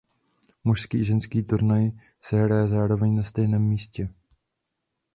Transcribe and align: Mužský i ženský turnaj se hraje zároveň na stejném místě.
Mužský 0.63 0.97
i 0.99 1.03
ženský 1.03 1.43
turnaj 1.43 1.91
se 2.21 2.37
hraje 2.43 2.67
zároveň 2.67 3.15
na 3.15 3.23
stejném 3.23 3.61
místě. 3.67 4.09